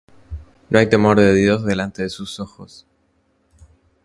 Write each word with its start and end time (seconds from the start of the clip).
No 0.71 0.79
hay 0.79 0.89
temor 0.89 1.19
de 1.19 1.31
Dios 1.35 1.63
delante 1.63 2.01
de 2.01 2.09
sus 2.09 2.39
ojos. 2.39 2.87